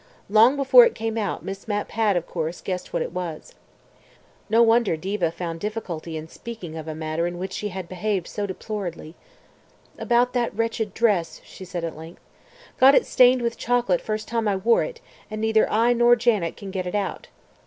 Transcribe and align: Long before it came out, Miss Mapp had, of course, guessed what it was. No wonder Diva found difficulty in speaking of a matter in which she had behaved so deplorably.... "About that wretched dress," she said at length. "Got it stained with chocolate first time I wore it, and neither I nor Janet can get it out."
Long 0.31 0.55
before 0.55 0.83
it 0.83 0.95
came 0.95 1.15
out, 1.15 1.45
Miss 1.45 1.67
Mapp 1.67 1.91
had, 1.91 2.17
of 2.17 2.25
course, 2.25 2.59
guessed 2.59 2.91
what 2.91 3.03
it 3.03 3.11
was. 3.13 3.53
No 4.49 4.63
wonder 4.63 4.97
Diva 4.97 5.29
found 5.29 5.59
difficulty 5.59 6.17
in 6.17 6.27
speaking 6.27 6.75
of 6.75 6.87
a 6.87 6.95
matter 6.95 7.27
in 7.27 7.37
which 7.37 7.51
she 7.53 7.67
had 7.67 7.87
behaved 7.87 8.27
so 8.27 8.47
deplorably.... 8.47 9.13
"About 9.99 10.33
that 10.33 10.55
wretched 10.55 10.95
dress," 10.95 11.39
she 11.45 11.63
said 11.65 11.83
at 11.83 11.95
length. 11.95 12.23
"Got 12.79 12.95
it 12.95 13.05
stained 13.05 13.43
with 13.43 13.59
chocolate 13.59 14.01
first 14.01 14.27
time 14.27 14.47
I 14.47 14.55
wore 14.55 14.81
it, 14.83 15.01
and 15.29 15.39
neither 15.39 15.71
I 15.71 15.93
nor 15.93 16.15
Janet 16.15 16.57
can 16.57 16.71
get 16.71 16.87
it 16.87 16.95
out." 16.95 17.27